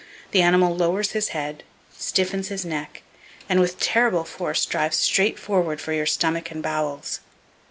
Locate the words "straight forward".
4.97-5.79